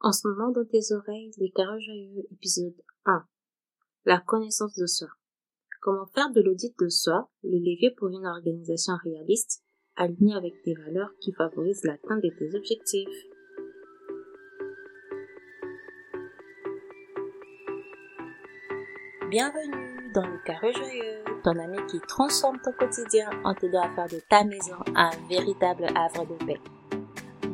[0.00, 2.74] En ce moment dans tes oreilles, les carreaux joyeux, épisode
[3.06, 3.24] 1.
[4.04, 5.08] La connaissance de soi.
[5.80, 9.62] Comment faire de l'audit de soi le levier pour une organisation réaliste,
[9.96, 13.08] alignée avec tes valeurs qui favorisent l'atteinte de tes objectifs?
[19.30, 24.08] Bienvenue dans le carré joyeux, ton ami qui transforme ton quotidien en t'aidant à faire
[24.08, 26.60] de ta maison un véritable havre de paix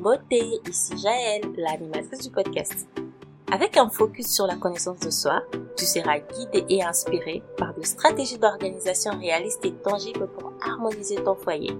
[0.02, 2.88] beauté, ici Jaël, l'animatrice du podcast.
[3.52, 5.42] Avec un focus sur la connaissance de soi,
[5.76, 11.36] tu seras guidé et inspiré par des stratégies d'organisation réalistes et tangibles pour harmoniser ton
[11.36, 11.76] foyer,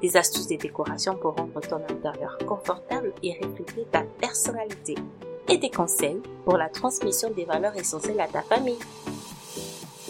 [0.00, 4.94] des astuces de décoration pour rendre ton intérieur confortable et refléter ta personnalité,
[5.48, 8.78] et des conseils pour la transmission des valeurs essentielles à ta famille.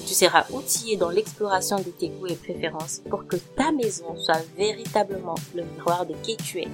[0.06, 4.44] Tu seras outillé dans l'exploration de tes goûts et préférences pour que ta maison soit
[4.58, 6.68] véritablement le miroir de qui tu es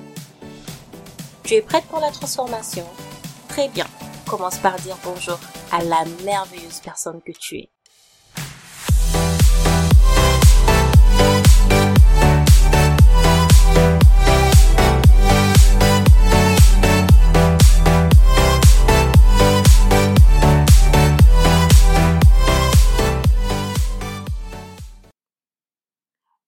[1.52, 2.86] tu es prête pour la transformation?
[3.46, 3.84] Très bien.
[4.26, 5.38] Commence par dire bonjour
[5.70, 7.70] à la merveilleuse personne que tu es.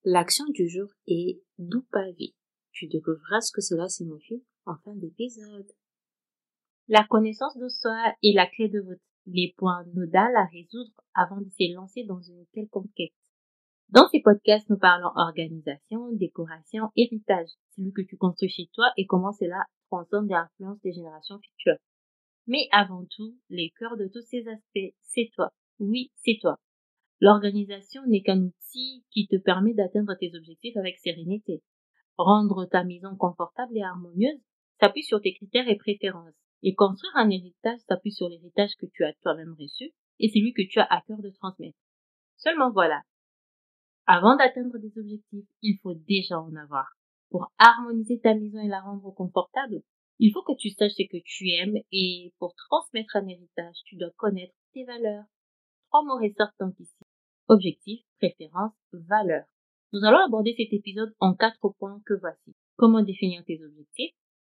[0.07, 1.43] L'action du jour est
[2.13, 2.35] vie.
[2.73, 5.67] Tu découvriras ce que cela signifie en fin d'épisode.
[6.89, 11.41] La connaissance de soi est la clé de vote, les points nodaux à résoudre avant
[11.41, 13.15] de se lancer dans une quelconque quête.
[13.91, 19.07] Dans ces podcasts, nous parlons organisation, décoration, héritage, celui que tu construis chez toi et
[19.07, 21.79] comment cela transforme des influences des générations futures.
[22.47, 25.53] Mais avant tout, les cœurs de tous ces aspects, c'est toi.
[25.79, 26.59] Oui, c'est toi.
[27.21, 31.63] L'organisation n'est qu'un outil qui te permet d'atteindre tes objectifs avec sérénité.
[32.17, 34.41] Rendre ta maison confortable et harmonieuse,
[34.81, 36.35] s'appuie sur tes critères et préférences.
[36.63, 40.67] Et construire un héritage s'appuie sur l'héritage que tu as toi-même reçu et celui que
[40.67, 41.79] tu as à cœur de transmettre.
[42.37, 43.03] Seulement voilà.
[44.07, 46.87] Avant d'atteindre des objectifs, il faut déjà en avoir.
[47.31, 49.83] Pour harmoniser ta maison et la rendre confortable,
[50.19, 53.97] il faut que tu saches ce que tu aimes et pour transmettre un héritage, tu
[53.97, 55.25] dois connaître tes valeurs.
[55.89, 57.05] Trois mots ressortent ici.
[57.49, 59.45] Objectif, préférence, valeur.
[59.93, 62.55] Nous allons aborder cet épisode en quatre points que voici.
[62.77, 64.15] Comment définir tes objectifs,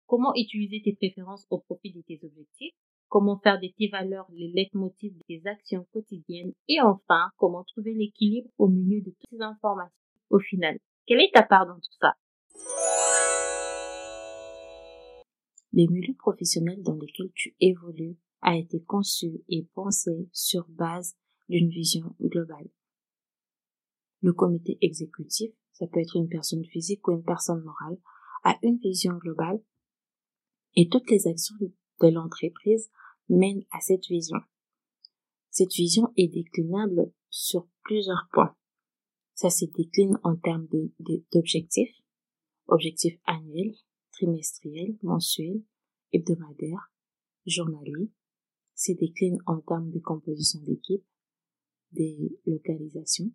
[0.06, 2.75] comment utiliser tes préférences au profit de tes objectifs,
[3.09, 6.53] comment faire de tes valeurs les leitmotivs de tes actions quotidiennes?
[6.69, 9.95] Et enfin, comment trouver l'équilibre au milieu de toutes ces informations?
[10.31, 12.15] Au final, quelle est ta part dans tout ça?
[15.72, 21.16] Les milieux professionnels dans lesquels tu évolues a été conçu et pensé sur base
[21.49, 22.69] d'une vision globale.
[24.22, 27.99] Le comité exécutif, ça peut être une personne physique ou une personne morale,
[28.45, 29.61] a une vision globale
[30.76, 32.91] et toutes les actions de l'entreprise
[33.28, 34.38] mènent à cette vision.
[35.50, 38.54] Cette vision est déclinable sur plusieurs points.
[39.34, 40.69] Ça se décline en termes
[41.32, 41.97] d'objectifs,
[42.66, 43.75] objectifs annuels,
[44.12, 45.62] trimestriels, mensuels,
[46.12, 46.92] hebdomadaires,
[47.47, 48.10] journaliers.
[48.75, 51.04] Se décline en termes de composition d'équipe,
[51.92, 53.32] des localisations.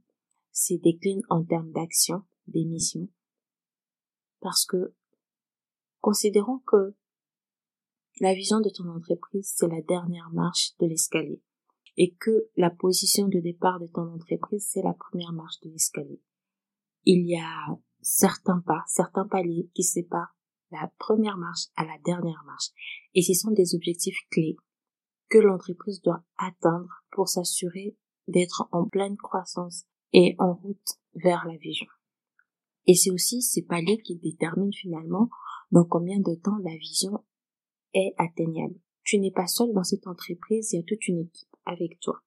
[0.51, 3.09] Se décline en termes d'actions, des missions.
[4.39, 4.93] Parce que
[6.01, 6.95] considérons que
[8.21, 11.41] la vision de ton entreprise, c'est la dernière marche de l'escalier.
[11.97, 16.21] Et que la position de départ de ton entreprise, c'est la première marche de l'escalier.
[17.03, 20.37] Il y a certains pas, certains paliers qui séparent
[20.69, 22.69] la première marche à la dernière marche.
[23.15, 24.55] Et ce sont des objectifs clés
[25.29, 31.57] que l'entreprise doit atteindre pour s'assurer d'être en pleine croissance et en route vers la
[31.57, 31.87] vision.
[32.85, 35.29] Et c'est aussi ces paliers qui déterminent finalement
[35.71, 37.23] dans combien de temps la vision
[37.93, 38.75] est atteignable.
[39.03, 42.21] Tu n'es pas seul dans cette entreprise, il y a toute une équipe avec toi.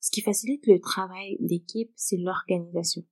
[0.00, 3.04] Ce qui facilite le travail d'équipe, c'est l'organisation.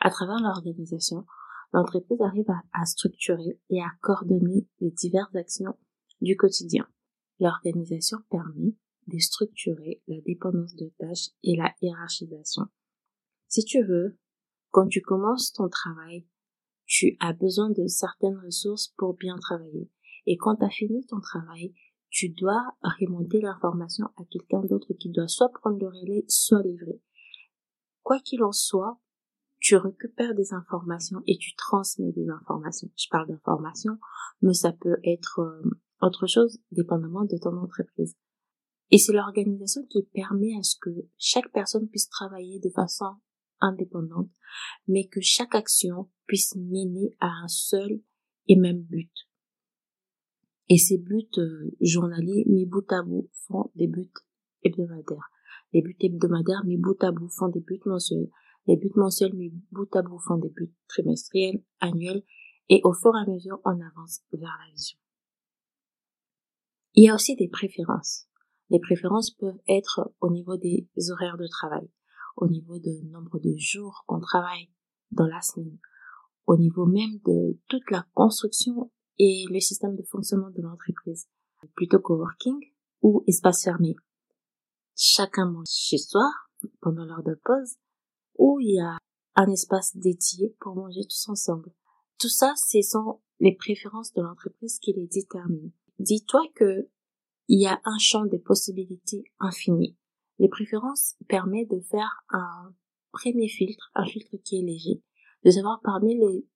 [0.00, 1.26] À travers l'organisation,
[1.72, 5.78] l'entreprise arrive à, structurer et à coordonner les diverses actions
[6.20, 6.88] du quotidien.
[7.38, 8.74] L'organisation permet
[9.08, 12.64] de structurer la dépendance de tâches et la hiérarchisation.
[13.48, 14.18] Si tu veux,
[14.70, 16.26] quand tu commences ton travail,
[16.86, 19.90] tu as besoin de certaines ressources pour bien travailler.
[20.26, 21.74] Et quand tu as fini ton travail,
[22.10, 27.00] tu dois remonter l'information à quelqu'un d'autre qui doit soit prendre le relais, soit livrer.
[28.02, 29.00] Quoi qu'il en soit,
[29.60, 32.90] tu récupères des informations et tu transmets des informations.
[32.96, 33.96] Je parle d'informations,
[34.42, 35.62] mais ça peut être euh,
[36.02, 38.16] autre chose dépendamment de ton entreprise.
[38.90, 43.14] Et c'est l'organisation qui permet à ce que chaque personne puisse travailler de façon
[43.60, 44.30] indépendante,
[44.86, 48.02] mais que chaque action puisse mener à un seul
[48.48, 49.12] et même but.
[50.72, 54.10] Et ces buts euh, journaliers mis bout à bout font des buts
[54.62, 55.30] hebdomadaires.
[55.74, 58.30] Les buts hebdomadaires mis bout à bout font des buts mensuels.
[58.66, 62.22] Les buts mensuels mis bout à bout font des buts trimestriels, annuels,
[62.70, 64.98] et au fur et à mesure, on avance vers la vision.
[66.94, 68.26] Il y a aussi des préférences.
[68.70, 71.90] Les préférences peuvent être au niveau des horaires de travail,
[72.34, 74.70] au niveau du nombre de jours qu'on travaille
[75.10, 75.80] dans la semaine,
[76.46, 81.28] au niveau même de toute la construction et le système de fonctionnement de l'entreprise,
[81.74, 82.58] plutôt coworking
[83.02, 83.94] ou espace fermé.
[84.96, 86.28] Chacun mange chez soi
[86.80, 87.76] pendant l'heure de pause
[88.38, 88.98] ou il y a
[89.34, 91.72] un espace dédié pour manger tous ensemble.
[92.18, 95.72] Tout ça, ce sont les préférences de l'entreprise qui les déterminent.
[95.98, 96.88] Dis-toi que
[97.48, 99.96] il y a un champ de possibilités infini.
[100.38, 102.74] Les préférences permettent de faire un
[103.10, 105.02] premier filtre, un filtre qui est léger,
[105.44, 106.46] de savoir parmi les,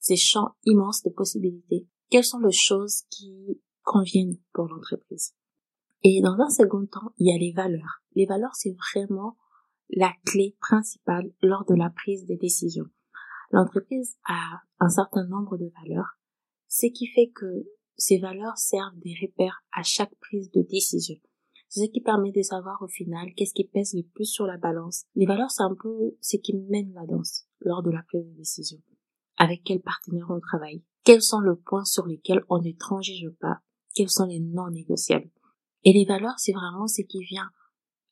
[0.00, 5.34] ces champs immenses de possibilités, quelles sont les choses qui conviennent pour l'entreprise.
[6.04, 8.04] Et dans un second temps, il y a les valeurs.
[8.14, 9.36] Les valeurs, c'est vraiment
[9.90, 12.86] la clé principale lors de la prise des décisions.
[13.50, 16.16] L'entreprise a un certain nombre de valeurs,
[16.68, 17.66] ce qui fait que
[17.96, 21.16] ces valeurs servent des repères à chaque prise de décision.
[21.68, 24.56] C'est ce qui permet de savoir au final qu'est-ce qui pèse le plus sur la
[24.56, 25.02] balance.
[25.16, 28.36] Les valeurs, c'est un peu ce qui mène la danse lors de la prise de
[28.36, 28.78] décision.
[29.36, 33.60] Avec quel partenaire on travaille Quels sont les points sur lesquels on ne transige pas
[33.94, 35.30] Quels sont les non négociables?
[35.84, 37.50] Et les valeurs, c'est vraiment ce qui vient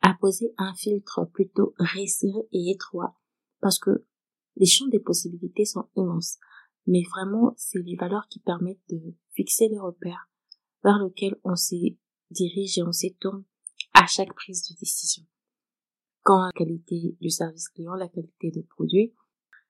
[0.03, 3.15] à poser un filtre plutôt resserré et étroit
[3.61, 4.05] parce que
[4.57, 6.37] les champs des possibilités sont immenses.
[6.87, 10.29] Mais vraiment, c'est les valeurs qui permettent de fixer les repères
[10.85, 11.77] vers lesquels on se
[12.31, 13.45] dirige et on se tourne
[13.95, 15.25] à chaque prise de décision.
[16.23, 19.15] Quand la qualité du service client, la qualité de produit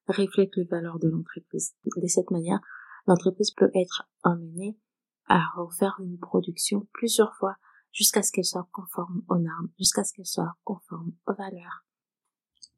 [0.08, 1.74] reflète les valeurs de l'entreprise.
[1.84, 2.60] De cette manière,
[3.06, 4.78] l'entreprise peut être amenée
[5.26, 7.56] à refaire une production plusieurs fois
[7.92, 11.84] jusqu'à ce qu'elle soit conforme aux normes, jusqu'à ce qu'elle soit conforme aux valeurs.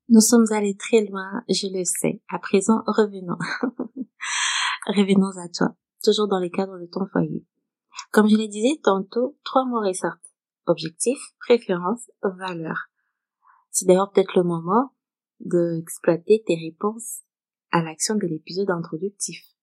[0.09, 2.23] Nous sommes allés très loin, je le sais.
[2.29, 3.38] À présent, revenons.
[4.87, 7.47] revenons à toi, toujours dans les cadres de ton foyer.
[8.11, 10.21] Comme je le disais tantôt, trois mots ressortent.
[10.67, 12.91] Objectif, préférence, valeur.
[13.71, 14.94] C'est d'ailleurs peut-être le moment
[15.41, 17.21] d'exploiter tes réponses
[17.71, 19.53] à l'action de l'épisode introductif.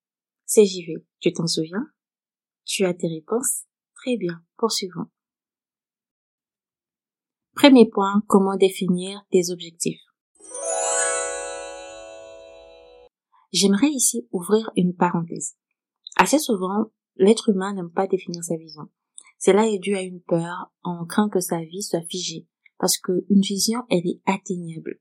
[0.54, 1.88] CJV, tu t'en souviens
[2.66, 3.64] Tu as tes réponses
[3.96, 5.06] Très bien, poursuivons.
[7.56, 10.02] Premier point, comment définir tes objectifs?
[13.54, 15.56] J'aimerais ici ouvrir une parenthèse.
[16.18, 18.90] Assez souvent, l'être humain n'aime pas définir sa vision.
[19.40, 22.46] Cela est dû à une peur, on craint que sa vie soit figée,
[22.78, 25.00] parce qu'une vision, elle est atteignable.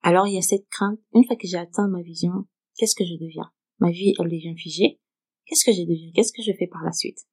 [0.00, 2.46] Alors il y a cette crainte, une fois que j'ai atteint ma vision,
[2.76, 3.52] qu'est-ce que je deviens?
[3.80, 5.00] Ma vie, elle devient figée.
[5.46, 6.12] Qu'est-ce que je deviens?
[6.14, 7.26] Qu'est-ce que je fais par la suite?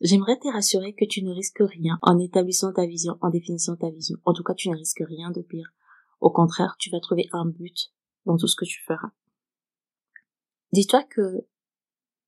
[0.00, 3.90] J'aimerais te rassurer que tu ne risques rien en établissant ta vision, en définissant ta
[3.90, 4.18] vision.
[4.24, 5.72] En tout cas, tu ne risques rien de pire.
[6.20, 7.92] Au contraire, tu vas trouver un but
[8.26, 9.10] dans tout ce que tu feras.
[10.72, 11.46] Dis-toi que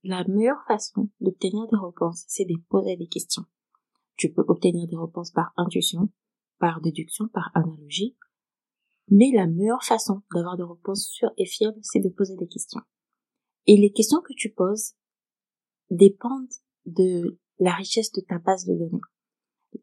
[0.04, 3.44] la meilleure façon d'obtenir des réponses, c'est de poser des questions.
[4.16, 6.08] Tu peux obtenir des réponses par intuition,
[6.58, 8.16] par déduction, par analogie,
[9.08, 12.82] mais la meilleure façon d'avoir des réponses sûres et fiables, c'est de poser des questions.
[13.66, 14.94] Et les questions que tu poses
[15.90, 16.52] dépendent
[16.84, 19.00] de la richesse de ta base de données.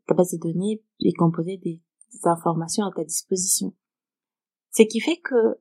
[0.07, 1.81] Ta base de données est composée des
[2.23, 3.75] informations à ta disposition.
[4.71, 5.59] Ce qui fait que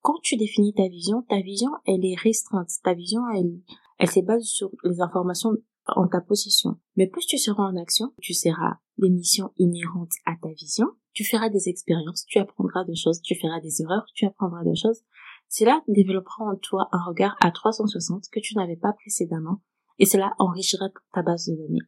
[0.00, 2.70] quand tu définis ta vision, ta vision, elle est restreinte.
[2.84, 3.60] Ta vision, elle,
[3.98, 5.50] elle se base sur les informations
[5.88, 6.76] en ta possession.
[6.96, 11.24] Mais plus tu seras en action, tu seras des missions inhérentes à ta vision, tu
[11.24, 15.02] feras des expériences, tu apprendras des choses, tu feras des erreurs, tu apprendras des choses.
[15.48, 19.62] Cela développera en toi un regard à 360 que tu n'avais pas précédemment
[19.98, 21.80] et cela enrichira ta base de données.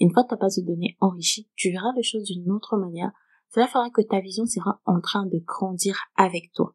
[0.00, 3.12] Une fois ta base de données enrichie, tu verras les choses d'une autre manière.
[3.50, 6.74] Cela fera que ta vision sera en train de grandir avec toi.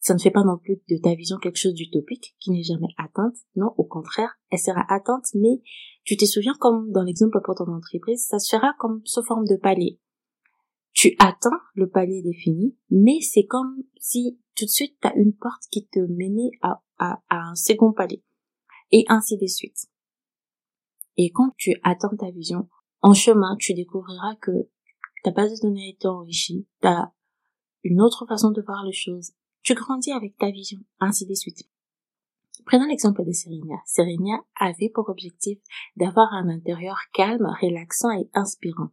[0.00, 2.92] Ça ne fait pas non plus de ta vision quelque chose d'utopique qui n'est jamais
[2.98, 3.36] atteinte.
[3.56, 5.62] Non, au contraire, elle sera atteinte, mais
[6.04, 9.46] tu te souviens comme dans l'exemple pour ton entreprise, ça se fera comme sous forme
[9.46, 9.98] de palier.
[10.94, 15.64] Tu atteins le palier défini, mais c'est comme si tout de suite tu une porte
[15.70, 18.22] qui te menait à un second palier.
[18.90, 19.88] Et ainsi de suite.
[21.16, 22.68] Et quand tu atteins ta vision,
[23.02, 24.52] en chemin, tu découvriras que
[25.22, 27.12] ta base de données a été enrichie, tu as
[27.82, 29.32] une autre façon de voir les choses,
[29.62, 31.68] tu grandis avec ta vision, ainsi de suite.
[32.66, 33.76] Prenons l'exemple de Serenia.
[33.84, 35.58] Serenia avait pour objectif
[35.96, 38.90] d'avoir un intérieur calme, relaxant et inspirant.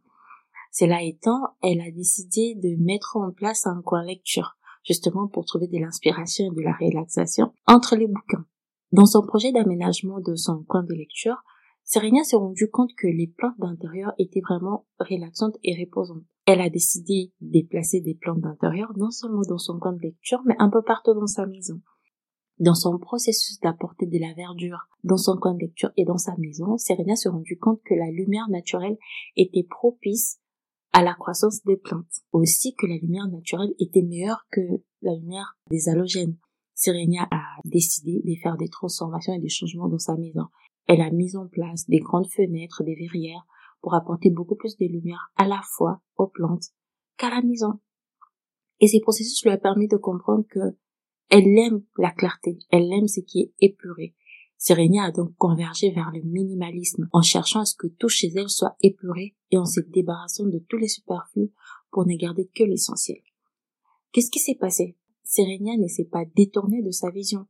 [0.72, 5.68] Cela étant, elle a décidé de mettre en place un coin lecture, justement pour trouver
[5.68, 8.46] de l'inspiration et de la relaxation entre les bouquins.
[8.90, 11.44] Dans son projet d'aménagement de son coin de lecture,
[11.84, 16.24] Serena s'est rendue compte que les plantes d'intérieur étaient vraiment relaxantes et reposantes.
[16.46, 20.40] Elle a décidé de déplacer des plantes d'intérieur non seulement dans son coin de lecture,
[20.46, 21.82] mais un peu partout dans sa maison.
[22.58, 26.34] Dans son processus d'apporter de la verdure dans son coin de lecture et dans sa
[26.38, 28.96] maison, Serena s'est rendue compte que la lumière naturelle
[29.36, 30.38] était propice
[30.92, 32.22] à la croissance des plantes.
[32.32, 34.60] Aussi que la lumière naturelle était meilleure que
[35.00, 36.36] la lumière des halogènes.
[36.74, 40.46] Serena a décidé de faire des transformations et des changements dans sa maison.
[40.86, 43.46] Elle a mis en place des grandes fenêtres, des verrières
[43.80, 46.66] pour apporter beaucoup plus de lumière à la fois aux plantes
[47.16, 47.80] qu'à la maison.
[48.80, 50.76] Et ces processus lui a permis de comprendre que
[51.28, 54.14] elle aime la clarté, elle aime ce qui est épuré.
[54.64, 58.48] Serena a donc convergé vers le minimalisme en cherchant à ce que tout chez elle
[58.48, 61.50] soit épuré et en se débarrassant de tous les superflus
[61.90, 63.18] pour ne garder que l'essentiel.
[64.12, 64.96] Qu'est-ce qui s'est passé?
[65.24, 67.48] Serena ne s'est pas détournée de sa vision.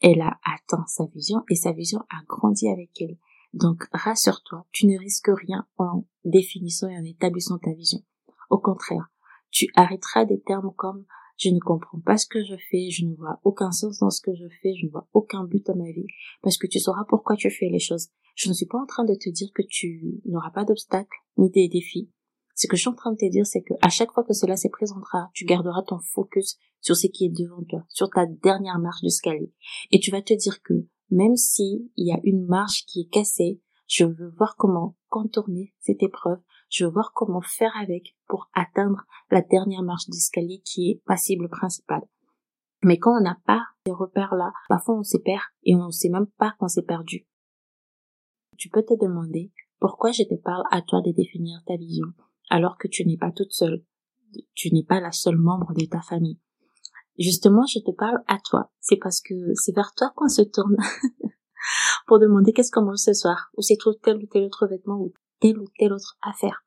[0.00, 3.18] Elle a atteint sa vision et sa vision a grandi avec elle.
[3.52, 8.00] Donc rassure-toi, tu ne risques rien en définissant et en établissant ta vision.
[8.50, 9.12] Au contraire,
[9.52, 11.06] tu arrêteras des termes comme
[11.38, 14.20] je ne comprends pas ce que je fais, je ne vois aucun sens dans ce
[14.20, 16.06] que je fais, je ne vois aucun but dans ma vie,
[16.42, 18.08] parce que tu sauras pourquoi tu fais les choses.
[18.34, 21.48] Je ne suis pas en train de te dire que tu n'auras pas d'obstacles ni
[21.50, 22.10] des défis.
[22.56, 24.34] Ce que je suis en train de te dire, c'est que à chaque fois que
[24.34, 28.26] cela se présentera, tu garderas ton focus sur ce qui est devant toi, sur ta
[28.26, 29.52] dernière marche d'escalier.
[29.92, 30.74] Et tu vas te dire que
[31.10, 35.72] même si il y a une marche qui est cassée, je veux voir comment contourner
[35.78, 40.90] cette épreuve, je veux voir comment faire avec pour atteindre la dernière marche d'escalier qui
[40.90, 42.06] est ma cible principale.
[42.82, 46.10] Mais quand on n'a pas ces repères-là, parfois on s'y perd et on ne sait
[46.10, 47.26] même pas qu'on s'est perdu.
[48.56, 52.08] Tu peux te demander pourquoi je te parle à toi de définir ta vision
[52.50, 53.84] alors que tu n'es pas toute seule.
[54.54, 56.38] Tu n'es pas la seule membre de ta famille.
[57.18, 58.70] Justement, je te parle à toi.
[58.80, 60.76] C'est parce que c'est vers toi qu'on se tourne
[62.06, 65.00] pour demander qu'est-ce qu'on mange ce soir, ou c'est trop tel ou tel autre vêtement,
[65.00, 66.64] ou telle ou telle autre affaire.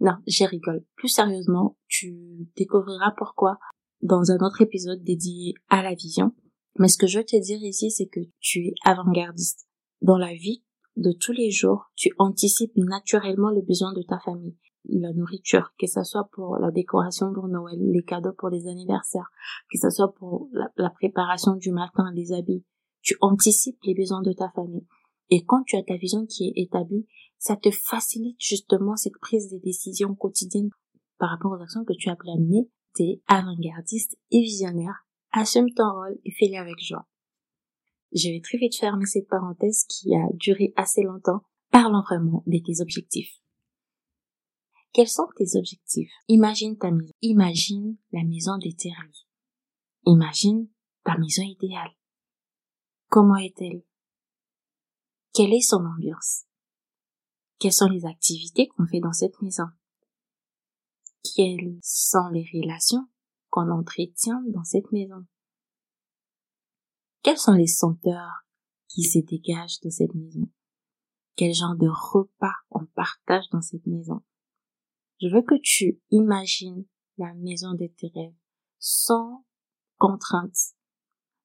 [0.00, 0.84] Non, j'ai rigole.
[0.96, 3.58] Plus sérieusement, tu découvriras pourquoi
[4.00, 6.32] dans un autre épisode dédié à la vision.
[6.78, 9.66] Mais ce que je veux te dire ici, c'est que tu es avant-gardiste.
[10.00, 10.62] Dans la vie
[10.96, 14.56] de tous les jours, tu anticipes naturellement le besoin de ta famille
[14.88, 19.30] la nourriture, que ce soit pour la décoration pour Noël, les cadeaux pour les anniversaires,
[19.70, 22.64] que ce soit pour la, préparation du matin, les habits.
[23.02, 24.86] Tu anticipes les besoins de ta famille.
[25.30, 27.06] Et quand tu as ta vision qui est établie,
[27.38, 30.70] ça te facilite justement cette prise de décision quotidienne
[31.18, 32.68] par rapport aux actions que tu as planées.
[32.94, 35.06] T'es avant-gardiste et visionnaire.
[35.30, 37.06] Assume ton rôle et fais-le avec joie.
[38.12, 41.42] Je vais très vite fermer cette parenthèse qui a duré assez longtemps.
[41.70, 43.40] Parlons vraiment de tes objectifs.
[44.92, 46.10] Quels sont tes objectifs?
[46.28, 47.12] Imagine ta maison.
[47.20, 49.26] Imagine la maison de rêves.
[50.06, 50.66] Imagine
[51.04, 51.92] ta maison idéale.
[53.08, 53.82] Comment est-elle?
[55.34, 56.47] Quelle est son ambiance?
[57.58, 59.64] Quelles sont les activités qu'on fait dans cette maison?
[61.34, 63.08] Quelles sont les relations
[63.50, 65.26] qu'on entretient dans cette maison?
[67.22, 68.44] Quelles sont les senteurs
[68.86, 70.48] qui se dégagent dans cette maison?
[71.34, 74.22] Quel genre de repas on partage dans cette maison?
[75.20, 76.86] Je veux que tu imagines
[77.16, 78.36] la maison de tes rêves
[78.78, 79.44] sans
[79.96, 80.74] contrainte.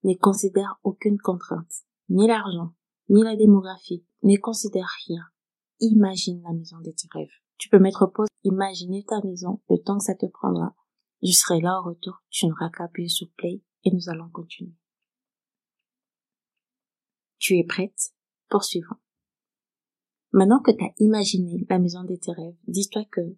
[0.03, 1.73] Ne considère aucune contrainte,
[2.09, 2.75] ni l'argent,
[3.09, 5.23] ni la démographie, ne considère rien.
[5.85, 7.27] Imagine la maison de tes rêves.
[7.57, 10.73] Tu peux mettre pause, imaginer ta maison le temps que ça te prendra.
[11.21, 14.77] Je serai là au retour, tu n'auras qu'à appuyer sur play et nous allons continuer.
[17.37, 18.13] Tu es prête?
[18.47, 18.95] Poursuivons.
[20.31, 23.35] Maintenant que tu as imaginé la maison de tes rêves, dis-toi que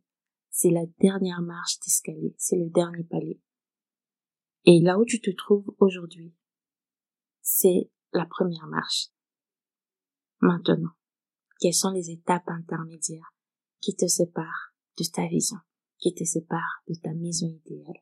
[0.52, 3.42] c'est la dernière marche d'escalier, c'est le dernier palier.
[4.66, 6.36] Et là où tu te trouves aujourd'hui,
[7.42, 9.08] c'est la première marche.
[10.42, 10.94] Maintenant,
[11.60, 13.34] quelles sont les étapes intermédiaires
[13.82, 15.58] qui te séparent de ta vision,
[16.00, 18.02] qui te séparent de ta maison idéale?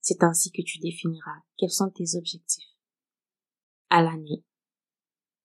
[0.00, 2.68] C'est ainsi que tu définiras quels sont tes objectifs.
[3.90, 4.44] À l'année,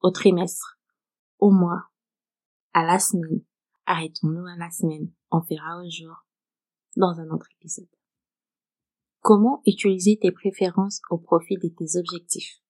[0.01, 0.79] au trimestre,
[1.39, 1.89] au mois,
[2.73, 3.43] à la semaine.
[3.85, 5.11] Arrêtons-nous à la semaine.
[5.31, 6.25] On fera au jour
[6.95, 7.89] dans un autre épisode.
[9.21, 12.61] Comment utiliser tes préférences au profit de tes objectifs?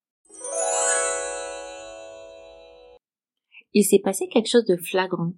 [3.78, 5.34] Il s'est passé quelque chose de flagrant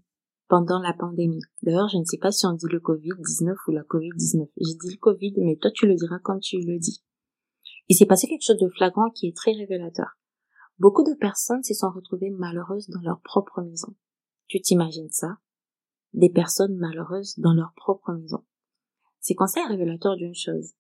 [0.48, 1.42] pendant la pandémie.
[1.64, 4.48] D'ailleurs, je ne sais pas si on dit le Covid-19 ou la Covid-19.
[4.58, 7.04] J'ai dit le Covid, mais toi tu le diras quand tu le dis.
[7.88, 10.20] Il s'est passé quelque chose de flagrant qui est très révélateur.
[10.78, 13.96] Beaucoup de personnes se sont retrouvées malheureuses dans leur propre maison.
[14.46, 15.40] Tu t'imagines ça?
[16.14, 18.46] Des personnes malheureuses dans leur propre maison.
[19.20, 20.74] C'est conseil révélateur d'une chose.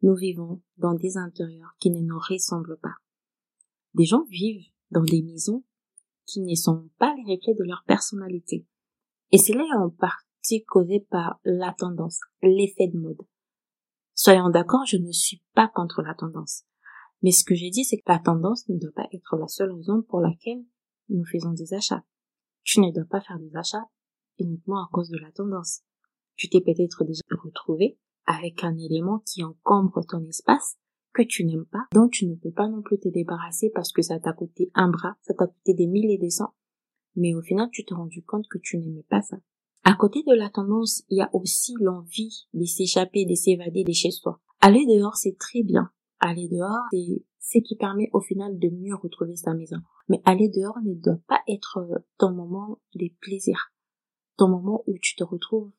[0.00, 2.94] Nous vivons dans des intérieurs qui ne nous ressemblent pas.
[3.92, 5.62] Des gens vivent dans des maisons
[6.26, 8.66] qui ne sont pas les reflets de leur personnalité.
[9.30, 13.22] Et cela est en partie causé par la tendance, l'effet de mode.
[14.14, 16.64] Soyons d'accord, je ne suis pas contre la tendance.
[17.22, 19.72] Mais ce que j'ai dit, c'est que la tendance ne doit pas être la seule
[19.72, 20.64] raison pour laquelle
[21.08, 22.04] nous faisons des achats.
[22.64, 23.88] Tu ne dois pas faire des achats
[24.38, 25.82] uniquement à cause de la tendance.
[26.36, 30.78] Tu t'es peut-être déjà retrouvé avec un élément qui encombre ton espace
[31.12, 34.02] que tu n'aimes pas, dont tu ne peux pas non plus te débarrasser parce que
[34.02, 36.54] ça t'a coûté un bras, ça t'a coûté des milliers et des cents.
[37.16, 39.36] Mais au final, tu t'es rendu compte que tu n'aimais pas ça.
[39.84, 43.92] À côté de la tendance, il y a aussi l'envie de s'échapper, de s'évader de
[43.92, 44.40] chez soi.
[44.60, 45.90] Aller dehors, c'est très bien.
[46.20, 49.78] Aller dehors, c'est ce qui permet au final de mieux retrouver sa maison.
[50.08, 51.80] Mais aller dehors ne doit pas être
[52.16, 53.72] ton moment des plaisirs.
[54.36, 55.72] Ton moment où tu te retrouves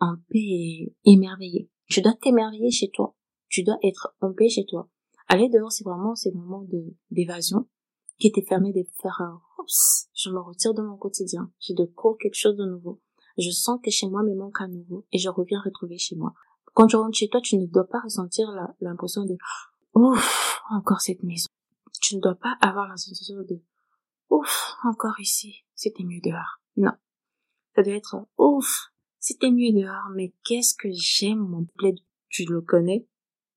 [0.00, 1.70] en paix et émerveillé.
[1.86, 3.14] Tu dois t'émerveiller chez toi.
[3.52, 4.88] Tu dois être en paix chez toi.
[5.28, 7.68] Aller dehors, c'est vraiment ces moments de, d'évasion
[8.18, 11.52] qui te permet de faire un oups, je me retire de mon quotidien.
[11.60, 13.02] J'ai de cours quelque chose de nouveau.
[13.36, 16.32] Je sens que chez moi me manque à nouveau et je reviens retrouver chez moi.
[16.72, 18.48] Quand tu rentres chez toi, tu ne dois pas ressentir
[18.80, 19.36] l'impression de
[19.94, 21.48] ouf, encore cette maison.
[22.00, 23.60] Tu ne dois pas avoir la sensation de
[24.30, 26.62] ouf, encore ici, c'était mieux dehors.
[26.76, 26.92] Non.
[27.76, 31.98] Ça doit être ouf, c'était mieux dehors, mais qu'est-ce que j'aime mon plaid.
[32.30, 33.06] Tu le connais?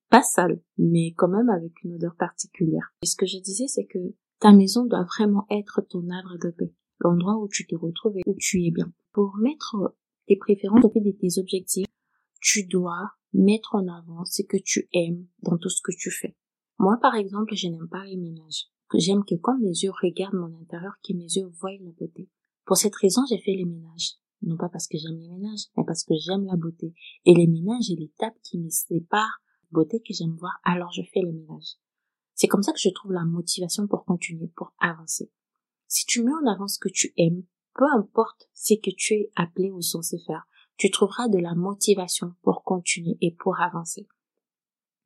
[0.08, 2.92] Pas sale, mais quand même avec une odeur particulière.
[3.02, 6.50] Et ce que je disais, c'est que ta maison doit vraiment être ton havre de
[6.50, 8.92] paix, l'endroit où tu te retrouves et où tu es bien.
[9.12, 9.96] Pour mettre
[10.26, 11.86] tes préférences au pied de tes objectifs,
[12.40, 16.36] tu dois mettre en avant ce que tu aimes dans tout ce que tu fais.
[16.78, 18.66] Moi, par exemple, je n'aime pas les ménages.
[18.94, 22.28] J'aime que quand mes yeux regardent mon intérieur, que mes yeux voient la beauté.
[22.64, 24.14] Pour cette raison, j'ai fait les ménages.
[24.42, 26.94] Non pas parce que j'aime les ménages, mais parce que j'aime la beauté.
[27.24, 31.20] Et les ménages et l'étape qui me séparent beauté que j'aime voir, alors je fais
[31.20, 31.76] le ménage.
[32.34, 35.30] C'est comme ça que je trouve la motivation pour continuer, pour avancer.
[35.88, 37.44] Si tu mets en avant ce que tu aimes,
[37.74, 40.46] peu importe ce que tu es appelé ou censé faire,
[40.76, 44.06] tu trouveras de la motivation pour continuer et pour avancer.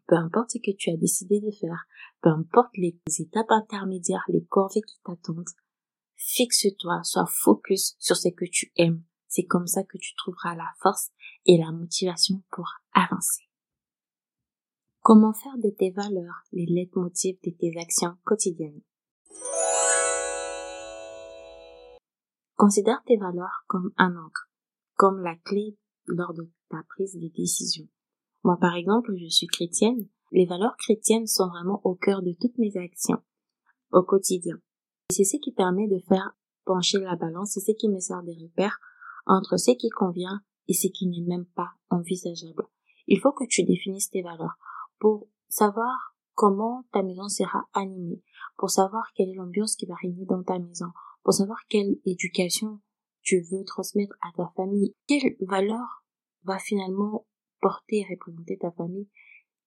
[0.09, 1.87] Peu importe ce que tu as décidé de faire,
[2.21, 5.45] peu importe les étapes intermédiaires, les corvées qui t'attendent,
[6.17, 9.03] fixe-toi, sois focus sur ce que tu aimes.
[9.29, 11.11] C'est comme ça que tu trouveras la force
[11.47, 13.50] et la motivation pour avancer.
[15.03, 18.83] Comment faire de tes valeurs les leitmotivs de tes actions quotidiennes?
[22.55, 24.51] Considère tes valeurs comme un encre,
[24.97, 27.89] comme la clé lors de ta prise de décision.
[28.45, 30.07] Moi, par exemple, je suis chrétienne.
[30.33, 33.23] Les valeurs chrétiennes sont vraiment au cœur de toutes mes actions,
[33.93, 34.57] au quotidien.
[35.11, 36.37] C'est ce qui permet de faire
[36.67, 38.79] pencher la balance, c'est ce qui me sert de repère
[39.25, 42.67] entre ce qui convient et ce qui n'est même pas envisageable.
[43.07, 44.59] Il faut que tu définisses tes valeurs
[45.01, 48.23] pour savoir comment ta maison sera animée,
[48.57, 50.87] pour savoir quelle est l'ambiance qui va régner dans ta maison,
[51.25, 52.81] pour savoir quelle éducation
[53.23, 56.05] tu veux transmettre à ta famille, quelle valeur
[56.45, 57.27] va finalement
[57.61, 59.09] porter et représenter ta famille,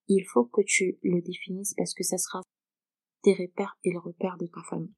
[0.08, 2.42] il faut que tu le définisses parce que ça sera
[3.22, 4.96] tes repères et le repère de ta famille.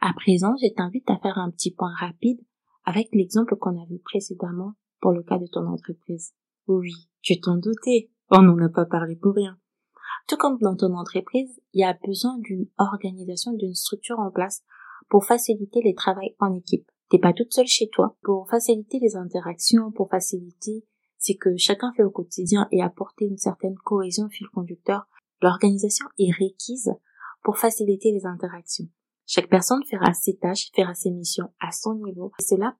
[0.00, 2.40] À présent, je t'invite à faire un petit point rapide
[2.84, 6.34] avec l'exemple qu'on a vu précédemment pour le cas de ton entreprise.
[6.66, 6.92] Oui,
[7.22, 9.58] tu t'en doutais, on n'en a pas parlé pour rien.
[10.28, 14.62] Tout comme dans ton entreprise, il y a besoin d'une organisation, d'une structure en place
[15.08, 16.90] pour faciliter les travails en équipe.
[17.10, 18.16] T'es pas toute seule chez toi.
[18.22, 20.84] Pour faciliter les interactions, pour faciliter
[21.18, 25.06] ce que chacun fait au quotidien et apporter une certaine cohésion fil conducteur,
[25.42, 26.92] l'organisation est requise
[27.42, 28.88] pour faciliter les interactions.
[29.26, 32.76] Chaque personne fera ses tâches, fera ses missions à son niveau et cela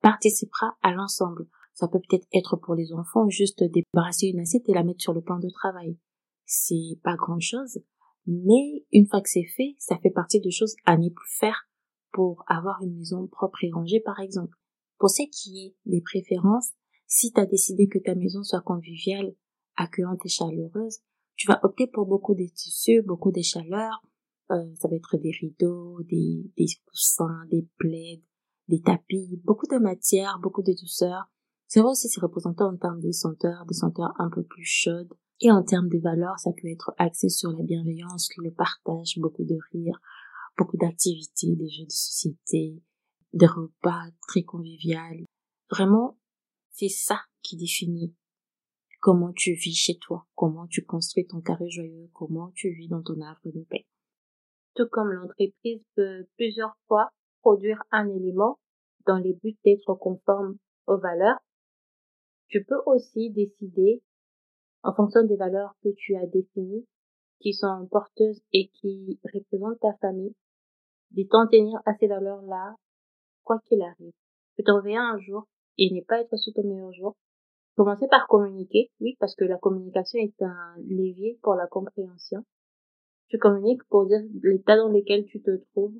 [0.00, 1.46] participera à l'ensemble.
[1.74, 5.12] Ça peut peut-être être pour les enfants juste débarrasser une assiette et la mettre sur
[5.12, 5.98] le plan de travail.
[6.46, 7.78] C'est pas grand chose,
[8.26, 11.68] mais une fois que c'est fait, ça fait partie des choses à ne plus faire
[12.12, 14.56] pour avoir une maison propre et rangée par exemple.
[14.98, 16.70] Pour ce qui est des préférences,
[17.06, 19.34] si tu as décidé que ta maison soit conviviale,
[19.76, 21.00] accueillante et chaleureuse,
[21.36, 24.02] tu vas opter pour beaucoup de tissus, beaucoup de chaleur.
[24.50, 28.22] Euh, ça va être des rideaux, des, des coussins, des plaids,
[28.68, 31.24] des tapis, beaucoup de matière, beaucoup de douceur.
[31.66, 35.12] C'est vrai aussi c'est représenté en termes des senteurs, des senteurs un peu plus chaudes.
[35.40, 39.44] Et en termes de valeurs, ça peut être axé sur la bienveillance, le partage, beaucoup
[39.44, 39.98] de rire,
[40.56, 42.80] beaucoup d'activités, des jeux de société,
[43.32, 45.26] des repas très conviviaux.
[45.70, 46.16] Vraiment,
[46.70, 48.14] c'est ça qui définit
[49.00, 53.02] comment tu vis chez toi, comment tu construis ton carré joyeux, comment tu vis dans
[53.02, 53.86] ton arbre de paix.
[54.74, 57.10] Tout comme l'entreprise peut plusieurs fois
[57.42, 58.58] produire un élément
[59.06, 61.38] dans les buts d'être conforme aux valeurs,
[62.48, 64.02] tu peux aussi décider,
[64.82, 66.86] en fonction des valeurs que tu as définies,
[67.40, 70.34] qui sont porteuses et qui représentent ta famille,
[71.10, 72.76] de t'en tenir à ces valeurs-là,
[73.44, 74.12] quoi qu'il arrive.
[74.56, 75.46] Tu te réveiller un jour
[75.78, 77.16] et ne pas être sous ton meilleur jour.
[77.76, 82.44] Commencer par communiquer, oui, parce que la communication est un levier pour la compréhension.
[83.28, 85.98] Tu communiques pour dire l'état dans lequel tu te trouves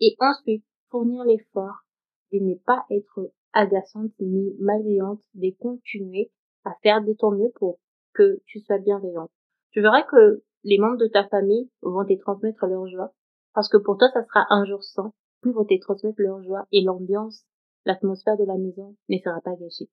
[0.00, 1.84] et ensuite fournir l'effort
[2.32, 6.30] de ne pas être agaçante ni malveillante, de continuer
[6.64, 7.78] à faire de ton mieux pour
[8.14, 9.30] que tu sois bienveillante.
[9.70, 13.12] Tu verras que les membres de ta famille vont te transmettre leur joie,
[13.54, 16.66] parce que pour toi, ça sera un jour sans, puis vont te transmettre leur joie
[16.72, 17.44] et l'ambiance,
[17.86, 19.88] l'atmosphère de la maison ne sera pas gâchée.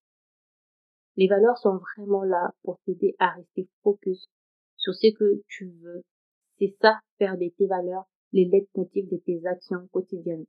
[1.16, 4.30] Les valeurs sont vraiment là pour t'aider à rester focus
[4.76, 6.04] sur ce que tu veux.
[6.60, 10.46] C'est ça, faire de tes valeurs les lettres motives de tes actions quotidiennes.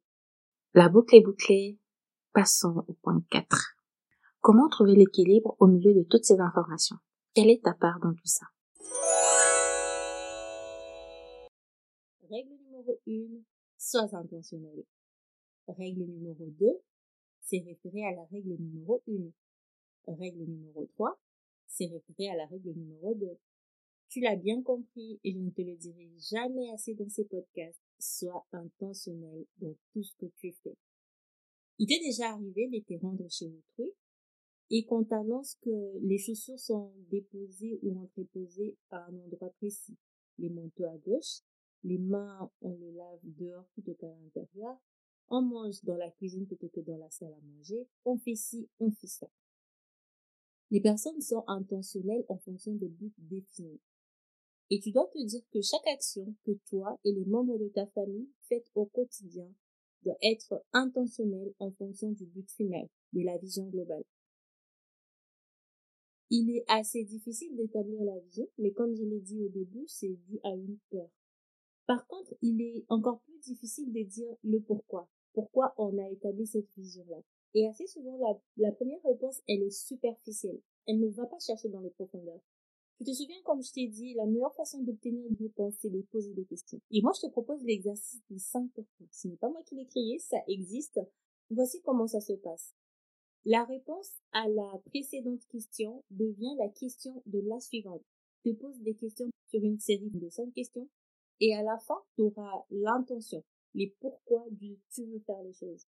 [0.74, 1.78] La boucle est bouclée.
[2.40, 3.76] Passons au point 4.
[4.40, 6.94] Comment trouver l'équilibre au milieu de toutes ces informations?
[7.34, 8.46] Quelle est ta part dans tout ça?
[12.30, 13.42] Règle numéro 1,
[13.76, 14.84] sois intentionnel.
[15.66, 16.66] Règle numéro 2,
[17.40, 19.32] c'est référé à la règle numéro 1.
[20.06, 21.18] Règle numéro 3,
[21.66, 23.36] c'est référé à la règle numéro 2.
[24.10, 27.82] Tu l'as bien compris et je ne te le dirai jamais assez dans ces podcasts.
[27.98, 30.76] Sois intentionnel dans tout ce que tu fais.
[31.78, 33.92] Il t'est déjà arrivé de te rendre chez autrui
[34.70, 39.96] et qu'on t'annonce que les chaussures sont déposées ou entreposées à un endroit précis.
[40.38, 41.42] Les manteaux à gauche,
[41.84, 44.76] les mains, on les lave dehors plutôt qu'à l'intérieur.
[45.28, 47.86] On mange dans la cuisine plutôt que dans la salle à manger.
[48.04, 49.30] On fait ci, on fait ça.
[50.70, 53.80] Les personnes sont intentionnelles en fonction des buts définis.
[54.70, 57.86] Et tu dois te dire que chaque action que toi et les membres de ta
[57.86, 59.50] famille faites au quotidien
[60.04, 64.04] doit être intentionnelle en fonction du but final, de la vision globale.
[66.30, 70.14] Il est assez difficile d'établir la vision, mais comme je l'ai dit au début, c'est
[70.28, 71.08] dû à une peur.
[71.86, 75.08] Par contre, il est encore plus difficile de dire le pourquoi.
[75.32, 77.22] Pourquoi on a établi cette vision-là?
[77.54, 80.60] Et assez souvent, la, la première réponse, elle est superficielle.
[80.86, 82.42] Elle ne va pas chercher dans les profondeurs.
[82.98, 86.02] Tu te souviens, comme je t'ai dit, la meilleure façon d'obtenir une réponse, c'est de
[86.02, 86.80] poser des questions.
[86.90, 89.06] Et moi, je te propose l'exercice des 5 pourquoi.
[89.12, 91.00] Ce n'est pas moi qui l'ai créé, ça existe.
[91.48, 92.74] Voici comment ça se passe.
[93.44, 98.02] La réponse à la précédente question devient la question de la suivante.
[98.44, 100.88] Tu poses des questions sur une série de 5 questions
[101.40, 105.86] et à la fin, tu auras l'intention, les pourquoi du tu veux faire les choses.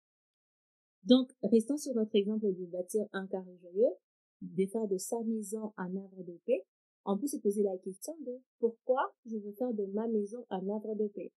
[1.04, 3.94] Donc, restons sur notre exemple de bâtir un carré joyeux,
[4.42, 6.64] de faire de sa maison un havre de paix.
[7.06, 10.68] On peut se poser la question de pourquoi je veux faire de ma maison un
[10.68, 11.32] havre de paix.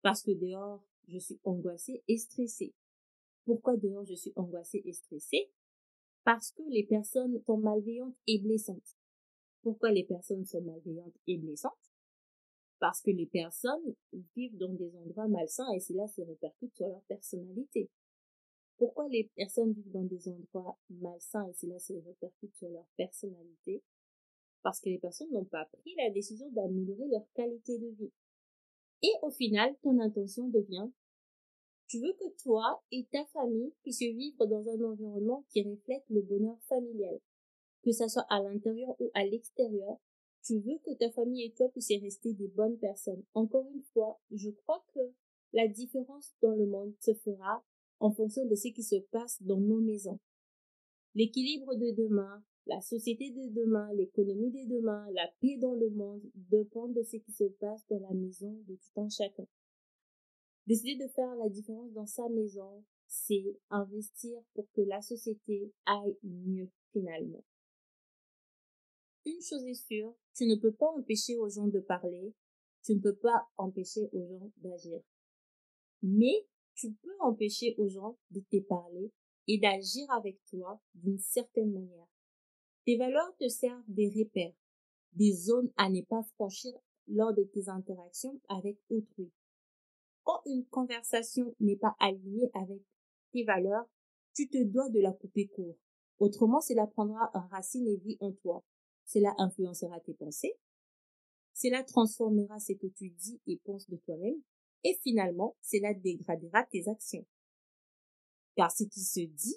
[0.00, 2.72] Parce que dehors, je suis angoissée et stressée.
[3.44, 5.50] Pourquoi dehors je suis angoissée et stressée?
[6.24, 8.96] Parce que les personnes sont malveillantes et blessantes.
[9.62, 11.92] Pourquoi les personnes sont malveillantes et blessantes?
[12.82, 13.94] parce que les personnes
[14.34, 17.88] vivent dans des endroits malsains et cela se répercute sur leur personnalité.
[18.76, 23.84] Pourquoi les personnes vivent dans des endroits malsains et cela se répercute sur leur personnalité?
[24.62, 28.12] Parce que les personnes n'ont pas pris la décision d'améliorer leur qualité de vie.
[29.02, 30.88] Et au final, ton intention devient
[31.92, 36.22] tu veux que toi et ta famille puissiez vivre dans un environnement qui reflète le
[36.22, 37.20] bonheur familial,
[37.82, 39.98] que ça soit à l'intérieur ou à l'extérieur,
[40.42, 43.22] tu veux que ta famille et toi puissiez rester des bonnes personnes.
[43.34, 45.00] Encore une fois, je crois que
[45.52, 47.62] la différence dans le monde se fera
[48.00, 50.18] en fonction de ce qui se passe dans nos maisons.
[51.14, 56.22] L'équilibre de demain, la société de demain, l'économie de demain, la paix dans le monde
[56.34, 59.46] dépendent de ce qui se passe dans la maison de tout un chacun.
[60.66, 66.16] Décider de faire la différence dans sa maison, c'est investir pour que la société aille
[66.22, 67.44] mieux finalement.
[69.26, 72.32] Une chose est sûre, tu ne peux pas empêcher aux gens de parler,
[72.84, 75.00] tu ne peux pas empêcher aux gens d'agir.
[76.02, 79.12] Mais tu peux empêcher aux gens de te parler
[79.46, 82.08] et d'agir avec toi d'une certaine manière.
[82.84, 84.54] Tes valeurs te servent des repères,
[85.12, 86.72] des zones à ne pas franchir
[87.06, 89.30] lors de tes interactions avec autrui.
[90.24, 92.82] Quand une conversation n'est pas alignée avec
[93.32, 93.86] tes valeurs,
[94.34, 95.76] tu te dois de la couper court.
[96.18, 98.64] Autrement, cela prendra racine et vie en toi.
[99.04, 100.54] Cela influencera tes pensées.
[101.54, 104.40] Cela transformera ce que tu dis et penses de toi-même.
[104.84, 107.26] Et finalement, cela dégradera tes actions.
[108.56, 109.56] Car ce qui se dit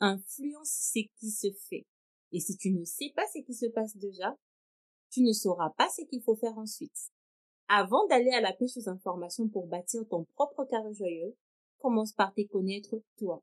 [0.00, 1.86] influence ce qui se fait.
[2.32, 4.36] Et si tu ne sais pas ce qui se passe déjà,
[5.10, 7.12] tu ne sauras pas ce qu'il faut faire ensuite.
[7.68, 11.36] Avant d'aller à la pêche aux informations pour bâtir ton propre carré joyeux,
[11.78, 13.42] commence par te connaître toi.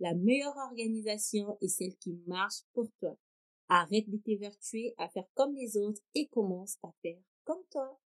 [0.00, 3.16] La meilleure organisation est celle qui marche pour toi.
[3.68, 7.98] Arrête de t'évertuer à faire comme les autres et commence à faire comme toi.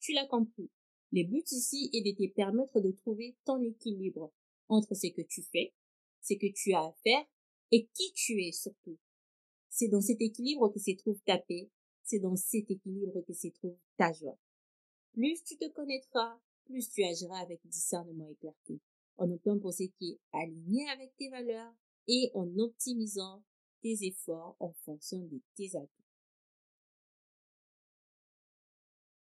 [0.00, 0.70] Tu l'as compris.
[1.12, 4.32] Le but ici est de te permettre de trouver ton équilibre
[4.68, 5.72] entre ce que tu fais,
[6.20, 7.24] ce que tu as à faire
[7.74, 8.96] et qui tu es surtout?
[9.68, 11.68] C'est dans cet équilibre que se trouve ta paix,
[12.04, 14.38] c'est dans cet équilibre que se trouve ta joie.
[15.12, 18.78] Plus tu te connaîtras, plus tu agiras avec discernement et clarté,
[19.16, 21.74] en optant pour ce qui est aligné avec tes valeurs
[22.06, 23.42] et en optimisant
[23.82, 26.04] tes efforts en fonction de tes atouts.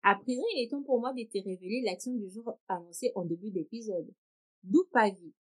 [0.02, 3.26] À présent, il est temps pour moi de te révéler l'action du jour annoncée en
[3.26, 4.12] début d'épisode.
[4.64, 5.36] D'où vie?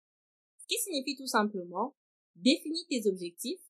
[0.59, 1.95] Ce qui signifie tout simplement,
[2.37, 3.61] définis tes objectifs,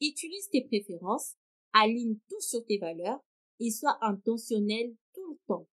[0.00, 1.34] utilise tes préférences,
[1.72, 3.20] aligne tout sur tes valeurs
[3.60, 5.68] et sois intentionnel tout le temps.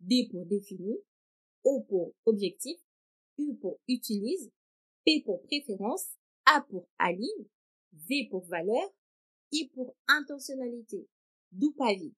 [0.00, 0.96] D pour définir,
[1.64, 2.78] O pour objectif,
[3.38, 4.50] U pour utilise,
[5.04, 6.06] P pour préférence,
[6.46, 7.48] A pour aligne,
[7.92, 8.94] V pour valeur,
[9.52, 11.08] I pour intentionnalité.
[11.52, 12.14] D'où vie.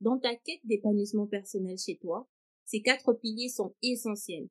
[0.00, 2.28] Dans ta quête d'épanouissement personnel chez toi,
[2.64, 4.48] ces quatre piliers sont essentiels.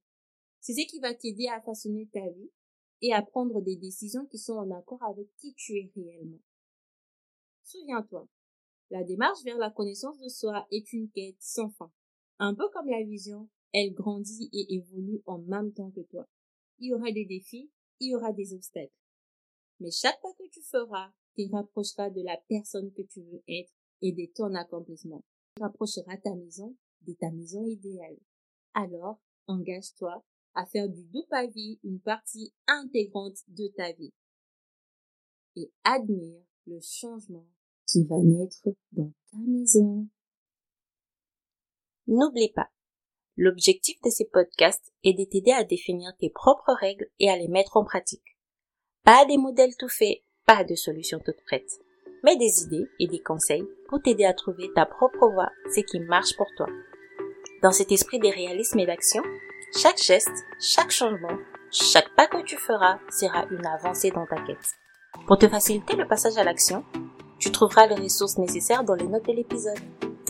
[0.60, 2.52] C'est ce qui va t'aider à façonner ta vie
[3.02, 6.40] et à prendre des décisions qui sont en accord avec qui tu es réellement.
[7.64, 8.28] Souviens-toi,
[8.90, 11.92] la démarche vers la connaissance de soi est une quête sans fin.
[12.40, 16.28] Un peu comme la vision, elle grandit et évolue en même temps que toi.
[16.80, 18.94] Il y aura des défis, il y aura des obstacles.
[19.80, 23.72] Mais chaque pas que tu feras te rapprochera de la personne que tu veux être
[24.02, 25.24] et de ton accomplissement
[25.60, 28.18] rapprochera ta maison de ta maison idéale.
[28.74, 30.24] Alors, engage-toi
[30.58, 31.04] à faire du
[31.54, 34.14] vie une partie intégrante de ta vie.
[35.56, 37.48] Et admire le changement
[37.88, 40.08] qui va naître dans ta maison.
[42.08, 42.70] N'oublie pas,
[43.38, 47.48] l'objectif de ces podcasts est de t'aider à définir tes propres règles et à les
[47.48, 48.38] mettre en pratique.
[49.04, 51.80] Pas des modèles tout faits, pas de solutions toutes prêtes
[52.24, 56.00] mais des idées et des conseils pour t'aider à trouver ta propre voie, ce qui
[56.00, 56.68] marche pour toi.
[57.64, 59.24] Dans cet esprit de réalisme et d'action,
[59.76, 61.38] chaque geste, chaque changement,
[61.72, 64.76] chaque pas que tu feras sera une avancée dans ta quête.
[65.28, 66.84] Pour te faciliter le passage à l'action,
[67.38, 69.78] tu trouveras les ressources nécessaires dans les notes de l'épisode.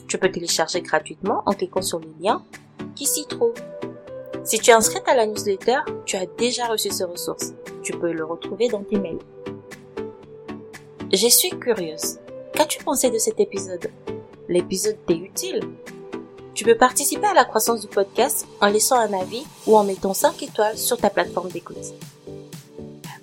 [0.07, 2.43] Tu peux télécharger gratuitement en cliquant sur le lien
[2.95, 3.53] qui s'y trouve.
[4.43, 7.53] Si tu es inscrite à la newsletter, tu as déjà reçu ces ressources.
[7.83, 9.19] Tu peux le retrouver dans tes mails.
[11.13, 12.19] Je suis curieuse.
[12.53, 13.91] Qu'as-tu pensé de cet épisode?
[14.49, 15.61] L'épisode t'est utile?
[16.57, 20.15] Tu peux participer à la croissance du podcast en laissant un avis ou en mettant
[20.15, 21.93] 5 étoiles sur ta plateforme d'écoute.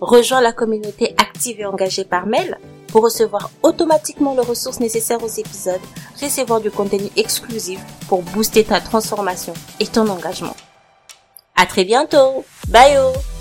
[0.00, 5.26] Rejoins la communauté active et engagée par mail pour recevoir automatiquement les ressources nécessaires aux
[5.26, 5.80] épisodes,
[6.22, 10.54] recevoir du contenu exclusif pour booster ta transformation et ton engagement.
[11.56, 12.44] À très bientôt.
[12.68, 13.33] Bye!